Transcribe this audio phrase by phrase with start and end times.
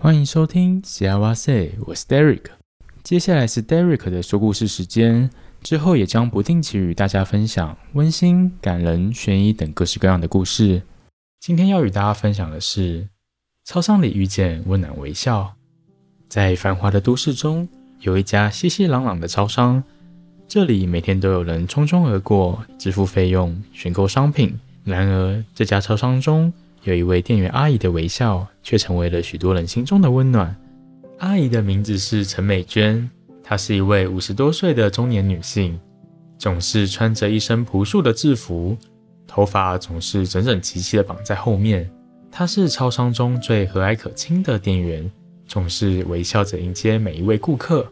[0.00, 2.42] 欢迎收听《喜爱哇 SAY》，我是 Derek。
[3.02, 5.28] 接下来是 Derek 的说故事时间，
[5.60, 10.82] 之后也将不定期与大家分享温馨、感人、悬疑等各式各样的故事。
[11.40, 13.08] 今天要与大家分享的是，
[13.64, 15.52] 超商里遇见温暖微笑。
[16.28, 17.68] 在繁华的都市中，
[18.00, 19.82] 有一家熙熙攘攘的超商，
[20.46, 24.60] 这里每天都有人匆匆而过，支付费用、选购商品。
[24.84, 26.52] 然而，这家超商中，
[26.82, 30.54] 有一位店员阿姨的微笑，却成为了许多人心中的温暖。
[31.18, 33.08] 阿姨的名字是陈美娟，
[33.42, 35.78] 她是一位五十多岁的中年女性，
[36.38, 38.76] 总是穿着一身朴素的制服，
[39.26, 41.90] 头发总是整整齐齐地绑在后面。
[42.30, 45.10] 她是超商中最和蔼可亲的店员，
[45.46, 47.86] 总是微笑着迎接每一位顾客。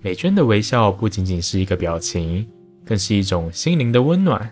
[0.00, 2.46] 美娟的微笑不仅仅是一个表情，
[2.86, 4.50] 更是一种心灵的温暖。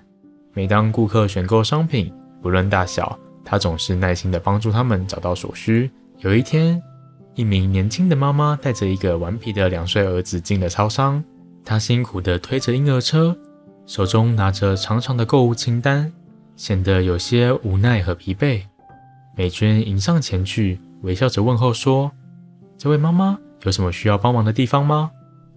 [0.52, 3.18] 每当顾客选购商品，不论大小，
[3.50, 5.90] 她总是耐心地帮助他们找到所需。
[6.18, 6.82] 有一天，
[7.34, 11.24] 一名年轻的妈妈带着一个顽皮的两岁儿子进了超商，
[11.64, 13.34] 她辛苦地推着婴儿车，
[13.86, 16.12] 手中拿着长长的购物清单，
[16.56, 18.60] 显得有些无奈和疲惫。
[19.34, 22.12] 美娟迎上前去，微笑着问候说
[22.76, 25.10] ：“这位妈妈有什么需要帮忙的地方吗？”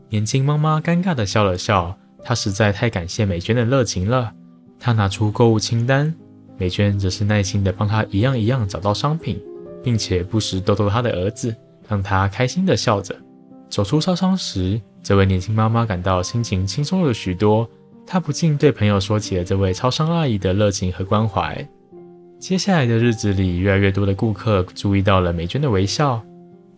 [0.08, 4.32] 年轻妈妈尴尬地笑了笑，她实在太感谢美娟的热情了。
[4.80, 6.16] 她拿出购物清单。
[6.58, 9.42] 美娟则是耐心地帮他一样一样找到商品，
[9.84, 11.56] 并且不时逗逗他的儿子，
[11.88, 13.16] 让他开心地笑着。
[13.70, 17.68] 走出超商时，这位年轻妈妈感到心情轻松了许多。
[18.06, 21.66] 她不禁对朋友说起了这位超商阿姨的热情和关怀。
[22.40, 26.22] 接下来的日子里，越来越多的顾客注意到了美娟的微笑。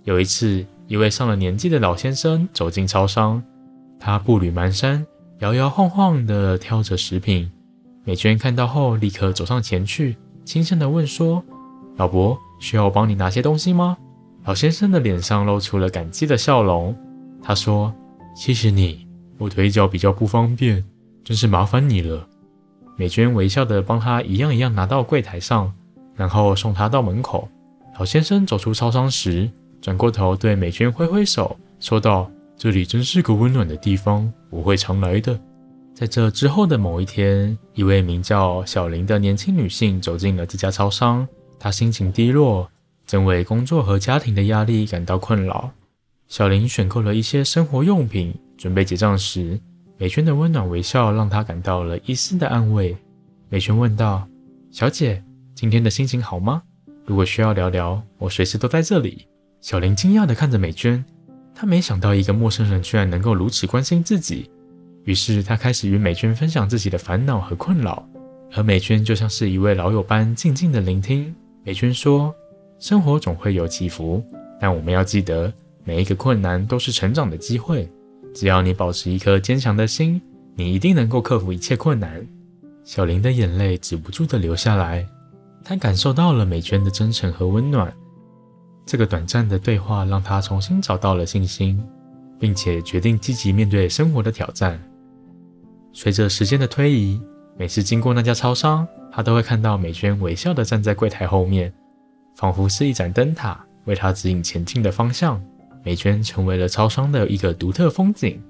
[0.04, 3.42] 有一次，一位上了年纪的老先生走进超商，
[4.00, 5.04] 他步履蹒跚，
[5.40, 7.50] 摇摇晃晃地挑着食品。
[8.06, 11.42] 美娟看到后，立刻走上前去，轻声地问说
[11.96, 13.98] ：“老伯，需要我帮你拿些东西吗？”
[14.44, 16.94] 老先生的脸上露出了感激的笑容。
[17.42, 17.94] 他说
[18.36, 20.84] ：“谢谢你，我腿脚比较不方便，
[21.24, 22.28] 真是麻烦你了。”
[22.98, 25.74] 美娟微笑地帮他一样一样拿到柜台上，
[26.14, 27.48] 然后送他到门口。
[27.98, 29.50] 老先生走出超商时，
[29.82, 35.40] 转过头对美娟挥挥手，说道：“这里真是个温暖的地方，我会常来的。”
[35.94, 41.26] 在这之后的某一天，一位名叫小林的年轻女性走进了这家超商。
[41.60, 42.70] 她心情低落，
[43.06, 45.72] 正为工作和家庭的压力感到困扰。
[46.28, 49.60] 小林选购了一些生活用品，准备结账时，
[49.98, 52.98] 美娟的温暖微笑让她感到了一丝的安慰。
[53.50, 54.28] 美娟问道
[54.72, 56.64] ：“小姐，今天的心情好吗？
[57.06, 59.28] 如果需要聊聊，我随时都在这里。”
[59.62, 61.06] 小林惊讶地看着美娟，
[61.54, 64.50] 她没想到一个陌生人居然能够如此关心自己。
[65.06, 68.08] 于是他开始与美娟分享自己的烦恼和困扰，
[68.54, 71.34] 而美娟就像是一位老友般静静的聆听。
[71.64, 72.34] 美娟说
[72.80, 74.24] ：“生活总会有起伏，
[74.60, 75.52] 但我们要记得，
[75.84, 77.90] 每一个困难都是成长的机会。
[78.34, 80.22] 只要你保持一颗坚强的心，
[80.56, 82.26] 你一定能够克服一切困难。”
[82.86, 85.06] 小林的眼泪止不住的流下来，
[85.64, 87.94] 他感受到了美娟的真诚和温暖。
[88.86, 91.82] 这个短暂的对话让他重新找到了信心，
[92.40, 94.78] 并且决定积极面对生活的挑战。
[95.94, 97.22] 随着时间的推移，
[97.56, 101.72] 每次经过那家超商，他都会看到美娟微笑地站在柜台后面，
[102.36, 105.42] 仿佛是一盏灯塔，为他指引前进的方向。
[105.86, 108.42] 美娟成为了超商的一个独特风景，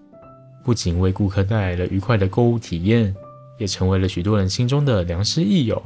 [0.64, 3.14] 不仅为顾客带来了愉快的购物体验，
[3.58, 5.82] 也成为了许多人心中的良师益友。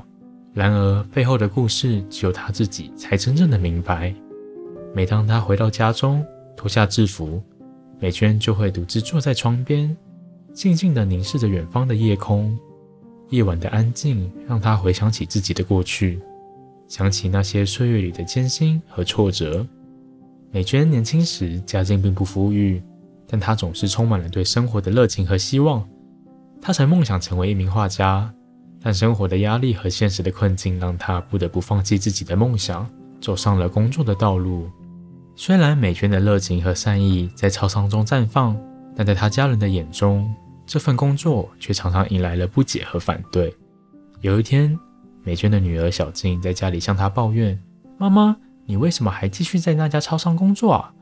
[0.53, 4.13] 然而，背后的故事只有他自己才真正的明白。
[4.93, 6.25] 每当他回到家中，
[6.55, 7.41] 脱下制服，
[7.99, 9.95] 美娟就会独自坐在窗边。
[10.57, 12.57] 静静地凝视着远方的夜空，
[13.29, 16.19] 夜晚的安静让他回想起自己的过去，
[16.87, 19.63] 想起那些岁月里的艰辛和挫折。
[20.49, 22.81] 美娟年轻时家境并不富裕，
[23.27, 25.87] 但她总是充满了对生活的热情和希望。
[26.59, 28.33] 她曾梦想成为一名画家，
[28.81, 32.89] 但生活的压力和现实的困境让她不得不放弃自己的梦想，
[33.21, 34.67] 走上了工作的道路。
[35.35, 38.59] 虽然美娟的热情和善意在操场中绽放，
[38.95, 40.27] 但在她家人的眼中，
[40.67, 43.55] 这份工作却常常引来了不解和反对。
[44.19, 44.77] 有一天，
[45.23, 47.57] 美娟的女儿小静在家里向她抱怨
[47.97, 48.35] ：“妈妈，
[48.65, 50.93] 你为什么还继续在那家超商工作啊？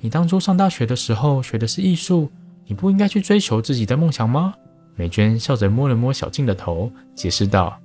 [0.00, 2.28] 你当初上大学的时候学的是艺术，
[2.66, 4.54] 你不应该去追求自己的梦想吗？”
[4.96, 7.78] 美娟笑着摸了摸小静的头，解释道：“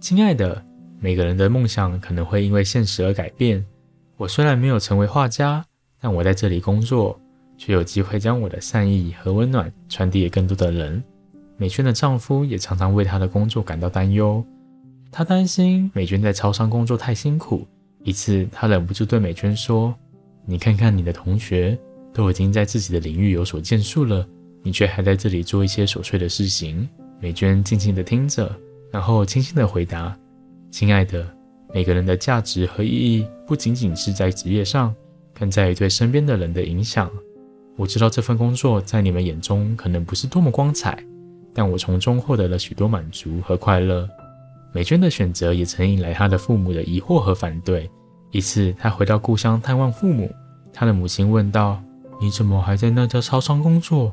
[0.00, 0.64] 亲爱的，
[0.98, 3.64] 每个人的梦想可能会因为现实而改变。
[4.16, 5.64] 我虽然没有成为画家，
[6.00, 7.20] 但我在这里工作。”
[7.56, 11.02] 却有机会将我的善意和温暖传递给更多的人。
[11.56, 14.44] 美娟的丈夫也常常为她的工作感到担忧，
[15.12, 17.66] 他担心美娟在超商工作太辛苦。
[18.02, 19.94] 一次，他忍不住对美娟说
[20.44, 21.78] ：“你看看你的同学，
[22.12, 24.26] 都已经在自己的领域有所建树了，
[24.62, 26.88] 你却还在这里做一些琐碎的事情。”
[27.20, 28.54] 美娟静静地听着，
[28.90, 30.14] 然后轻轻地回答
[30.70, 31.26] ：“亲爱的，
[31.72, 34.94] 每个人的价值和意义不仅仅是在职业上，
[35.32, 37.08] 更在于对身边的人的影响。
[37.76, 40.96] 我知道这份工作在你们眼中可能不是多么光彩，
[41.52, 44.08] 但我从中获得了许多满足和快乐。”
[44.72, 47.88] 美娟的选择也曾引来她的父母的疑惑和反对。
[48.32, 50.28] 一次，她回到故乡探望父母，
[50.72, 51.80] 她的母亲问道
[52.20, 54.12] ：“你怎么还在那家超商工作？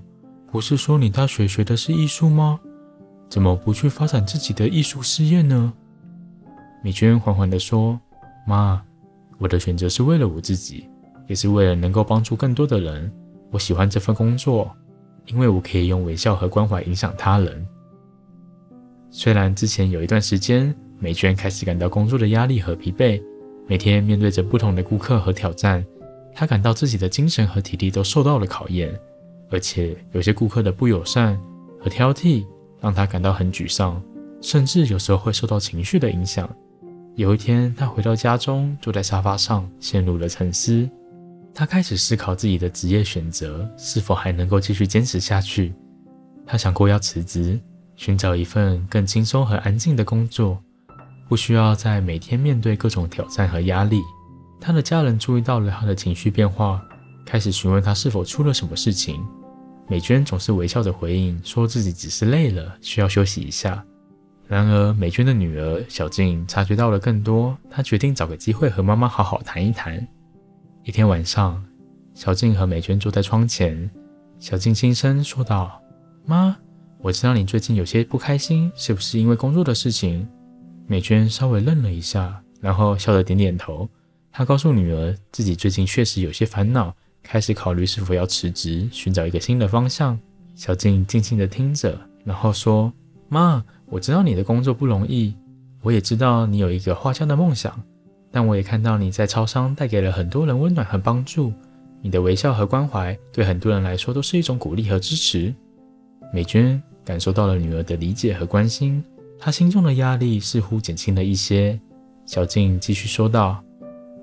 [0.52, 2.60] 不是说你大学学的是艺术吗？
[3.28, 5.74] 怎么不去发展自己的艺术事业呢？”
[6.84, 8.00] 美娟缓缓地说
[8.46, 8.82] ：“妈，
[9.40, 10.88] 我的选择是为了我自己，
[11.28, 13.12] 也是为了能够帮助更多的人。
[13.52, 14.76] 我喜欢这份工作，
[15.28, 17.68] 因为我可以用微笑和关怀影响他人。”
[19.12, 23.22] 虽然之前有一段时间，美娟开始感到工作的压力和疲惫，
[23.68, 25.86] 每天面对着不同的顾客和挑战，
[26.34, 28.98] 她感到自己的精神和体力都受到了考验，
[29.50, 31.38] 而且有些顾客的不友善
[31.78, 32.46] 和挑剔
[32.80, 34.02] 让她感到很沮丧，
[34.42, 36.50] 甚至有时候会受到情绪的影响。
[37.16, 40.90] 有一天，她回到家中，坐在沙发上，陷入了沉思。
[41.62, 45.72] 她开始思考自己的职业选择是否还能够继续坚持下去。
[46.44, 47.62] 她想过要辞职。
[47.96, 50.60] 寻找一份更轻松和安静的工作，
[51.30, 54.02] 不需要再每天面对各种挑战和压力。
[54.60, 56.84] 他的家人注意到了他的情绪变化，
[57.28, 59.24] 开始询问他是否出了什么事情。
[59.88, 63.86] 美娟总是微笑着回应，说自己只是累了，需要休息一下。
[64.48, 70.08] 然而，美娟的女儿小静察觉到了更多，她决定找个机会和妈妈好好谈一谈。
[70.84, 71.64] 一天晚上，
[72.16, 73.88] 小静和美娟坐在窗前，
[74.40, 75.80] 小静轻声说道
[76.26, 76.58] ：“妈。”
[77.04, 80.28] 我知道你最近有些不开心，是不是因为工作的事情？
[80.88, 83.88] 美娟稍微愣了一下，然后笑着点点头。
[84.32, 90.20] 她告诉女儿，自己最近确实有些烦恼，开始考虑是否要辞职，寻找一个新的方向。
[90.56, 92.92] 小静静静地听着，然后说
[93.30, 95.36] ：“妈，我知道你的工作不容易，
[95.84, 97.80] 我也知道你有一个画家的梦想，
[98.32, 101.52] 但我也看到你在超商带给了很多人温暖和帮助。
[102.02, 105.54] 你的微笑和关怀，对很多人来说都是一种鼓励和支持。”
[106.34, 106.82] 美娟。
[107.04, 109.04] 感受到了女儿的理解和关心，
[109.40, 111.78] 她心中的压力似乎减轻了一些。
[112.28, 113.62] 小静继续说道：“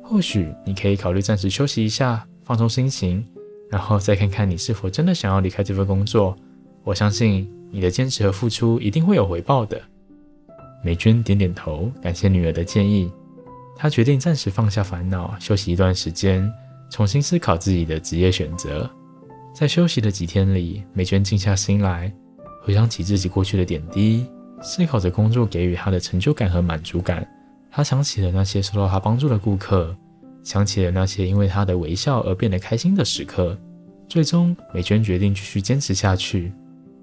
[0.01, 3.27] 或许你可以考虑暂时休息一下，放松心情，
[3.69, 6.37] 然后再看看你是否真的想要离开这份工作。
[6.85, 9.79] 我相信你的坚持和付出一定会有回报的。”
[10.85, 13.11] 美娟点点头，感谢女儿的建议。
[13.79, 16.53] 她决定暂时放下烦恼，休息一段时间，
[16.91, 18.91] 重新思考自己的职业选择。
[19.55, 22.13] 在休息的几天里，美娟静下心来。
[22.61, 24.27] 回想起自己过去的点滴，
[24.61, 27.27] 思考着工作给予她的成就感和满足感。
[27.71, 29.97] 她想起了那些受到她帮助的顾客，
[30.43, 33.57] 想起了那些因为她的微笑而变得开心的时刻。
[34.09, 36.53] 最终，美娟决定继续坚持下去。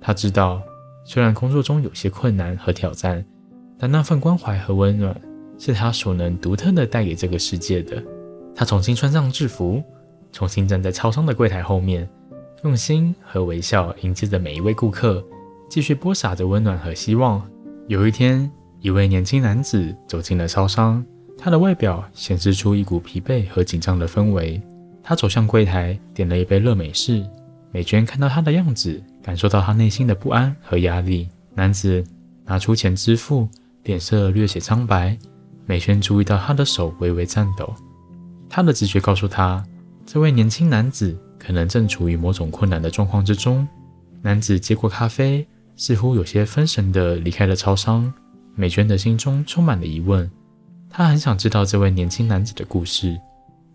[0.01, 0.61] 她知道，
[1.05, 3.25] 虽然工作中有些困难和挑战，
[3.79, 5.15] 但那份关怀和温暖
[5.65, 8.01] 是他所能独特的带给这个世界的。
[8.55, 9.81] 他重新穿上制服，
[10.31, 12.07] 重新站在超商的柜台后面，
[12.63, 15.25] 用心和微笑迎接着每一位顾客。
[15.67, 17.43] 继续播撒着温暖和希望。
[17.87, 21.03] 有一天，一位年轻男子走进了超商，
[21.35, 24.61] 他的外表显示出一股疲惫和紧张的氛围。
[25.01, 27.25] 他走向柜台，点了一杯热美式。
[27.71, 31.27] 美娟看到他的样子，感受到他内心的不安和压力。
[31.55, 32.03] 男子
[32.45, 33.49] 拿出钱支付，
[33.83, 35.17] 脸色略显苍白。
[35.65, 37.73] 美娟注意到他的手微微颤抖，
[38.49, 39.63] 他的直觉告诉他，
[40.05, 43.67] 这位年轻男子可能正处于某种困难的状况之中。
[44.21, 45.45] 男子接过咖啡。
[45.77, 48.09] 似乎有些分神地离开了超商，
[48.55, 50.31] 美娟的心中充满了疑问。
[50.89, 53.19] 她很想知道这位年轻男子的故事，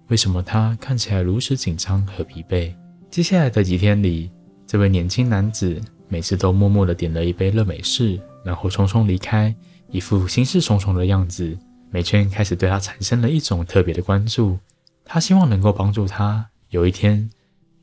[0.08, 2.72] 为什么他看起来如此紧张和疲惫？
[3.10, 4.30] 接下来的几天里，
[4.66, 5.78] 这位年轻男子
[6.08, 9.54] 每次都默默地点了一杯热美式，然后匆匆离开，
[9.90, 11.54] 一副心事重重的样子。
[11.90, 14.58] 美娟开始对他产生了一种特别的关注，
[15.04, 16.46] 她希望能够帮助他。
[16.68, 17.28] 有一天，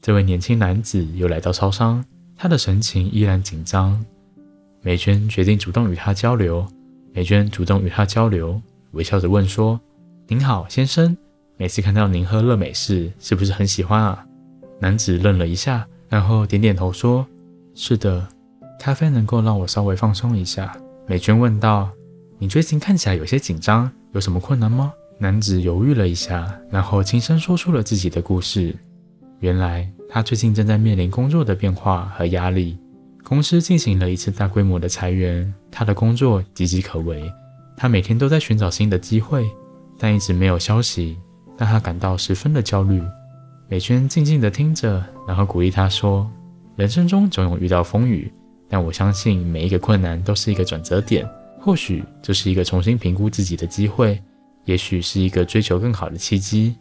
[0.01, 2.03] 这位年轻男子又来到超商。
[2.37, 4.05] 他的神情依然紧张，
[4.81, 6.65] 美娟决定主动与他交流。
[7.11, 8.61] 美娟主动与他交流，
[8.91, 9.79] 微笑着问说
[10.27, 11.17] ：“您好，先生，
[11.57, 14.23] 每次看到您喝乐美式，是不是很喜欢啊？”
[14.79, 17.25] 男子愣了一下，然后点点头说
[17.73, 18.27] ：“是的，
[18.79, 21.89] 咖啡能够让我稍微放松一下。”美娟问道
[22.39, 28.75] ：“你最近看起来有些紧张，有什么困难吗？”男子犹豫了一下，然后轻声说出了自己的故事。
[29.39, 29.87] 原来。
[30.09, 32.77] 他最近正在面临工作的变化和压力，
[33.25, 37.29] 公司进行了一次大规模的裁员，他的工作岌岌可危。
[37.75, 39.45] 他每天都在寻找新的机会，
[39.99, 41.17] 但一直没有消息，
[41.57, 43.03] 让他感到十分的焦虑。
[43.67, 46.25] 美娟静静地听着，然后鼓励他说
[46.77, 48.31] ：“人生中总有遇到风雨，
[48.69, 51.27] 但我相信每一个困难都是一个转折点，
[51.67, 54.23] 或许这是一个重新评估自己的机会，
[54.63, 56.73] 也许是一个追求更好的契机。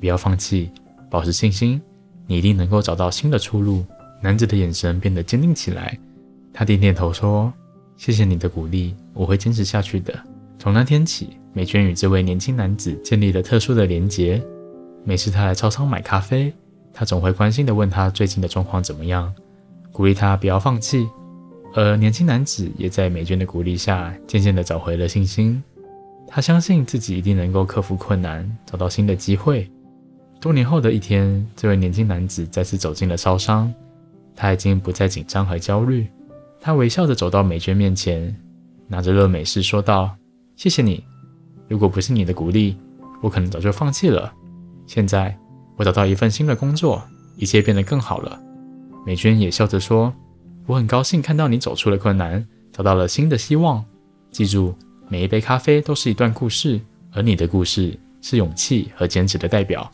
[0.00, 0.72] 不要放弃，
[1.08, 1.80] 保持信心，
[2.26, 3.84] 你一定能够找到新的出路。”
[4.20, 5.96] 男子的眼神变得坚定起来，
[6.52, 7.52] 他点点头说
[7.96, 10.12] ：“谢谢你的鼓励，我会坚持下去的。”
[10.58, 14.42] 从那天起，美娟与这位年轻男子建立了特殊的连结。
[15.04, 16.52] 每次他来超商买咖啡，
[16.92, 19.32] 他总会关心地问他最近的状况怎么样，
[19.92, 21.08] 鼓励他不要放弃。
[21.74, 25.62] 而年轻男子也在美娟的鼓励下，渐渐地找回了信心。
[26.26, 29.68] 他相信自己一定能够克服困难，找到新的机会。
[30.40, 33.72] 多年后的一天，这位年轻男子再次走进了烧伤，
[34.36, 36.06] 他已经不再紧张和焦虑。
[36.60, 38.34] 他微笑着走到美娟面前，
[38.86, 40.14] 拿着热美式说道
[40.56, 41.02] ：“谢谢你，
[41.68, 42.76] 如果不是你的鼓励，
[43.20, 44.32] 我可能早就放弃了。”
[44.86, 45.36] 现在
[45.76, 47.02] 我找到一份新的工作，
[47.36, 48.40] 一切变得更好了。
[49.04, 50.12] 美娟也笑着说
[50.66, 53.84] ：“我很高兴看到你走出了困难，找到了新的希望。
[54.30, 54.74] 记住，
[55.08, 56.80] 每一杯咖啡都是一段故事，
[57.12, 59.90] 而你的故事是勇气和坚持的代表。”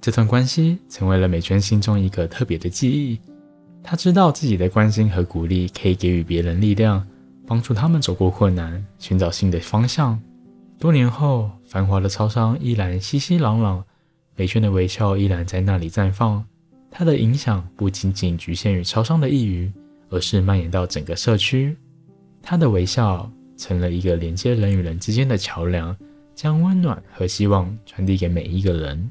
[0.00, 3.18] 这段关系成为了美娟心中一个特别的记忆。
[3.82, 7.04] 她知道自己的关心和鼓励可以给予别人力量，
[7.46, 10.20] 帮助他们走过困难，寻找新的方向。
[10.78, 13.82] 多年后，繁华的超商依然熙熙攘攘。
[14.36, 16.44] 美娟的微笑依然在那里绽放，
[16.90, 19.72] 她的影响不仅仅局限于超商的一隅，
[20.14, 21.76] 而是蔓延到整个社区。
[22.40, 25.96] 他的微笑成了一个连接人与人之间的桥梁，
[26.34, 29.10] 将温暖和希望传递给每一个人。